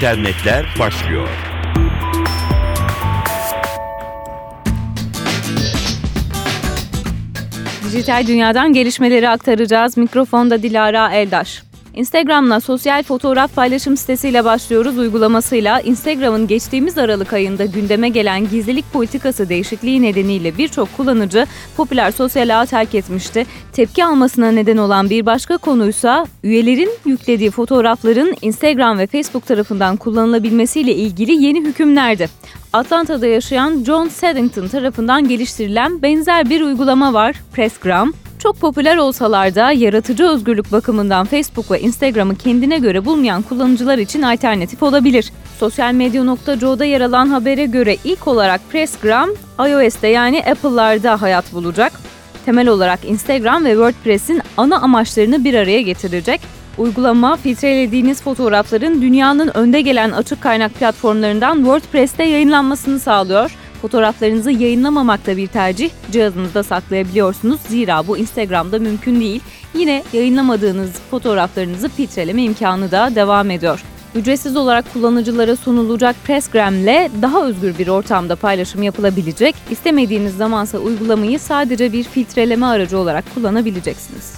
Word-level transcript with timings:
İnternetler 0.00 0.66
başlıyor. 0.78 1.28
Dijital 7.84 8.26
dünyadan 8.26 8.72
gelişmeleri 8.72 9.28
aktaracağız. 9.28 9.96
Mikrofonda 9.96 10.62
Dilara 10.62 11.12
Eldaş. 11.14 11.62
Instagram'la 11.94 12.60
sosyal 12.60 13.02
fotoğraf 13.02 13.54
paylaşım 13.54 13.96
sitesiyle 13.96 14.44
başlıyoruz 14.44 14.98
uygulamasıyla 14.98 15.80
Instagram'ın 15.80 16.46
geçtiğimiz 16.46 16.98
Aralık 16.98 17.32
ayında 17.32 17.64
gündeme 17.64 18.08
gelen 18.08 18.48
gizlilik 18.48 18.92
politikası 18.92 19.48
değişikliği 19.48 20.02
nedeniyle 20.02 20.58
birçok 20.58 20.96
kullanıcı 20.96 21.46
popüler 21.76 22.10
sosyal 22.10 22.60
ağı 22.60 22.66
terk 22.66 22.94
etmişti. 22.94 23.46
Tepki 23.72 24.04
almasına 24.04 24.50
neden 24.50 24.76
olan 24.76 25.10
bir 25.10 25.26
başka 25.26 25.56
konuysa 25.56 26.26
üyelerin 26.42 26.90
yüklediği 27.04 27.50
fotoğrafların 27.50 28.36
Instagram 28.42 28.98
ve 28.98 29.06
Facebook 29.06 29.46
tarafından 29.46 29.96
kullanılabilmesiyle 29.96 30.94
ilgili 30.94 31.44
yeni 31.44 31.60
hükümlerdi. 31.60 32.28
Atlanta'da 32.72 33.26
yaşayan 33.26 33.84
John 33.84 34.08
Seddington 34.08 34.68
tarafından 34.68 35.28
geliştirilen 35.28 36.02
benzer 36.02 36.50
bir 36.50 36.60
uygulama 36.60 37.14
var, 37.14 37.36
Pressgram. 37.52 38.12
Çok 38.42 38.60
popüler 38.60 38.96
olsalar 38.96 39.54
da 39.54 39.72
yaratıcı 39.72 40.24
özgürlük 40.28 40.72
bakımından 40.72 41.26
Facebook 41.26 41.70
ve 41.70 41.80
Instagram'ı 41.80 42.36
kendine 42.36 42.78
göre 42.78 43.04
bulmayan 43.04 43.42
kullanıcılar 43.42 43.98
için 43.98 44.22
alternatif 44.22 44.82
olabilir. 44.82 45.32
Sosyal 45.58 45.94
medya.co'da 45.94 46.84
yer 46.84 47.00
alan 47.00 47.26
habere 47.26 47.66
göre 47.66 47.96
ilk 48.04 48.28
olarak 48.28 48.60
Pressgram, 48.70 49.30
iOS'te 49.58 50.08
yani 50.08 50.44
Apple'larda 50.44 51.22
hayat 51.22 51.52
bulacak. 51.52 51.92
Temel 52.44 52.68
olarak 52.68 53.04
Instagram 53.04 53.64
ve 53.64 53.70
WordPress'in 53.70 54.42
ana 54.56 54.80
amaçlarını 54.80 55.44
bir 55.44 55.54
araya 55.54 55.82
getirecek. 55.82 56.40
Uygulama 56.78 57.36
filtrelediğiniz 57.36 58.22
fotoğrafların 58.22 59.02
dünyanın 59.02 59.50
önde 59.54 59.80
gelen 59.80 60.10
açık 60.10 60.40
kaynak 60.40 60.74
platformlarından 60.74 61.56
WordPress'te 61.56 62.24
yayınlanmasını 62.24 63.00
sağlıyor. 63.00 63.56
Fotoğraflarınızı 63.82 64.50
yayınlamamakta 64.50 65.36
bir 65.36 65.46
tercih, 65.46 65.90
cihazınızda 66.12 66.62
saklayabiliyorsunuz. 66.62 67.60
Zira 67.68 68.06
bu 68.06 68.18
Instagram'da 68.18 68.78
mümkün 68.78 69.20
değil. 69.20 69.40
Yine 69.74 70.02
yayınlamadığınız 70.12 70.90
fotoğraflarınızı 71.10 71.88
filtreleme 71.88 72.42
imkanı 72.42 72.90
da 72.90 73.14
devam 73.14 73.50
ediyor. 73.50 73.84
Ücretsiz 74.14 74.56
olarak 74.56 74.92
kullanıcılara 74.92 75.56
sunulacak 75.56 76.16
Pressgram 76.24 76.74
ile 76.74 77.10
daha 77.22 77.46
özgür 77.46 77.78
bir 77.78 77.88
ortamda 77.88 78.36
paylaşım 78.36 78.82
yapılabilecek. 78.82 79.54
İstemediğiniz 79.70 80.36
zamansa 80.36 80.78
uygulamayı 80.78 81.38
sadece 81.38 81.92
bir 81.92 82.04
filtreleme 82.04 82.66
aracı 82.66 82.98
olarak 82.98 83.24
kullanabileceksiniz. 83.34 84.34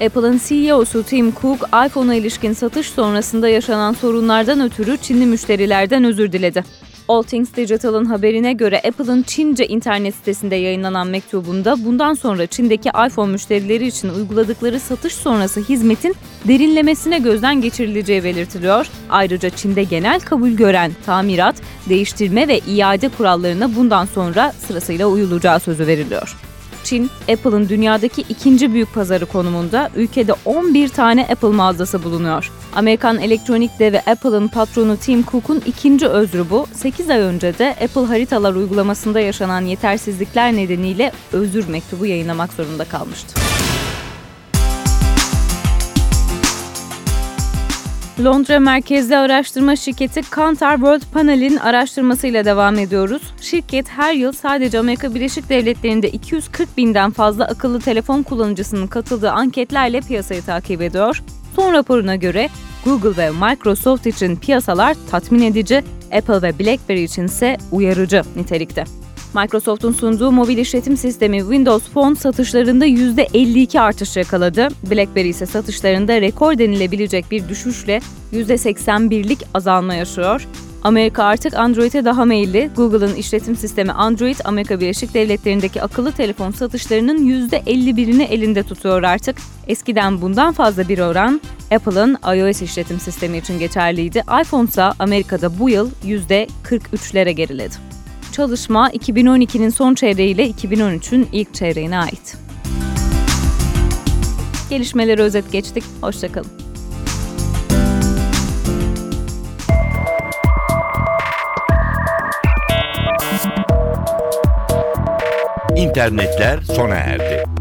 Apple'ın 0.00 0.40
CEO'su 0.48 1.02
Tim 1.02 1.34
Cook, 1.34 1.68
iPhone'a 1.86 2.14
ilişkin 2.14 2.52
satış 2.52 2.90
sonrasında 2.90 3.48
yaşanan 3.48 3.92
sorunlardan 3.92 4.60
ötürü 4.60 4.96
Çinli 4.96 5.26
müşterilerden 5.26 6.04
özür 6.04 6.32
diledi. 6.32 6.64
All 7.10 7.22
Things 7.22 7.56
Digital'ın 7.56 8.04
haberine 8.04 8.52
göre 8.52 8.76
Apple'ın 8.88 9.22
Çince 9.22 9.66
internet 9.66 10.14
sitesinde 10.14 10.56
yayınlanan 10.56 11.06
mektubunda 11.06 11.84
bundan 11.84 12.14
sonra 12.14 12.46
Çin'deki 12.46 12.88
iPhone 12.88 13.32
müşterileri 13.32 13.86
için 13.86 14.08
uyguladıkları 14.08 14.80
satış 14.80 15.14
sonrası 15.14 15.60
hizmetin 15.60 16.14
derinlemesine 16.48 17.18
gözden 17.18 17.60
geçirileceği 17.60 18.24
belirtiliyor. 18.24 18.86
Ayrıca 19.10 19.50
Çin'de 19.50 19.82
genel 19.82 20.20
kabul 20.20 20.50
gören 20.50 20.92
tamirat, 21.06 21.54
değiştirme 21.88 22.48
ve 22.48 22.58
iade 22.58 23.08
kurallarına 23.08 23.76
bundan 23.76 24.04
sonra 24.04 24.52
sırasıyla 24.52 25.06
uyulacağı 25.06 25.60
sözü 25.60 25.86
veriliyor. 25.86 26.36
Çin, 26.84 27.10
Apple'ın 27.32 27.68
dünyadaki 27.68 28.24
ikinci 28.28 28.72
büyük 28.72 28.94
pazarı 28.94 29.26
konumunda 29.26 29.90
ülkede 29.96 30.32
11 30.44 30.88
tane 30.88 31.22
Apple 31.22 31.48
mağazası 31.48 32.04
bulunuyor. 32.04 32.50
Amerikan 32.74 33.18
elektronik 33.18 33.78
devi 33.78 33.98
Apple'ın 33.98 34.48
patronu 34.48 34.96
Tim 34.96 35.24
Cook'un 35.24 35.62
ikinci 35.66 36.06
özrü 36.06 36.44
bu. 36.50 36.66
8 36.72 37.10
ay 37.10 37.20
önce 37.20 37.58
de 37.58 37.70
Apple 37.70 38.06
haritalar 38.06 38.54
uygulamasında 38.54 39.20
yaşanan 39.20 39.64
yetersizlikler 39.64 40.52
nedeniyle 40.52 41.12
özür 41.32 41.68
mektubu 41.68 42.06
yayınlamak 42.06 42.52
zorunda 42.52 42.84
kalmıştı. 42.84 43.40
Londra 48.24 48.60
merkezli 48.60 49.16
araştırma 49.16 49.76
şirketi 49.76 50.30
Kantar 50.30 50.76
World 50.76 51.02
Panel'in 51.12 51.56
araştırmasıyla 51.56 52.44
devam 52.44 52.78
ediyoruz. 52.78 53.22
Şirket 53.40 53.88
her 53.88 54.14
yıl 54.14 54.32
sadece 54.32 54.78
Amerika 54.78 55.14
Birleşik 55.14 55.48
Devletleri'nde 55.48 56.10
240 56.10 56.76
binden 56.76 57.10
fazla 57.10 57.44
akıllı 57.44 57.80
telefon 57.80 58.22
kullanıcısının 58.22 58.86
katıldığı 58.86 59.30
anketlerle 59.30 60.00
piyasayı 60.00 60.42
takip 60.42 60.82
ediyor. 60.82 61.22
Son 61.56 61.72
raporuna 61.72 62.16
göre 62.16 62.48
Google 62.84 63.16
ve 63.16 63.30
Microsoft 63.30 64.06
için 64.06 64.36
piyasalar 64.36 64.96
tatmin 65.10 65.42
edici, 65.42 65.84
Apple 66.12 66.42
ve 66.42 66.58
BlackBerry 66.58 67.02
için 67.02 67.24
ise 67.24 67.56
uyarıcı 67.72 68.22
nitelikte. 68.36 68.84
Microsoft'un 69.34 69.92
sunduğu 69.92 70.32
mobil 70.32 70.58
işletim 70.58 70.96
sistemi 70.96 71.38
Windows 71.38 71.88
Phone 71.88 72.16
satışlarında 72.16 72.86
%52 72.86 73.80
artış 73.80 74.16
yakaladı. 74.16 74.68
BlackBerry 74.90 75.28
ise 75.28 75.46
satışlarında 75.46 76.20
rekor 76.20 76.58
denilebilecek 76.58 77.30
bir 77.30 77.48
düşüşle 77.48 78.00
%81'lik 78.32 79.38
azalma 79.54 79.94
yaşıyor. 79.94 80.46
Amerika 80.82 81.24
artık 81.24 81.54
Android'e 81.54 82.04
daha 82.04 82.24
meyilli. 82.24 82.70
Google'ın 82.76 83.14
işletim 83.14 83.56
sistemi 83.56 83.92
Android, 83.92 84.36
Amerika 84.44 84.80
Birleşik 84.80 85.14
Devletleri'ndeki 85.14 85.82
akıllı 85.82 86.12
telefon 86.12 86.50
satışlarının 86.50 87.18
%51'ini 87.48 88.22
elinde 88.22 88.62
tutuyor 88.62 89.02
artık. 89.02 89.36
Eskiden 89.66 90.22
bundan 90.22 90.52
fazla 90.52 90.88
bir 90.88 90.98
oran 90.98 91.40
Apple'ın 91.70 92.18
iOS 92.36 92.62
işletim 92.62 93.00
sistemi 93.00 93.38
için 93.38 93.58
geçerliydi. 93.58 94.22
iPhone 94.42 94.68
ise 94.68 94.82
Amerika'da 94.82 95.58
bu 95.58 95.70
yıl 95.70 95.90
%43'lere 96.04 97.30
geriledi. 97.30 97.89
Çalışma 98.32 98.90
2012'nin 98.90 99.68
son 99.68 99.94
çeyreği 99.94 100.34
ile 100.34 100.50
2013'ün 100.50 101.28
ilk 101.32 101.54
çeyreğine 101.54 101.98
ait. 101.98 102.36
Gelişmeleri 104.70 105.22
özet 105.22 105.52
geçtik. 105.52 105.84
Hoşçakalın. 106.00 106.50
İnternetler 115.76 116.60
sona 116.60 116.94
erdi. 116.94 117.59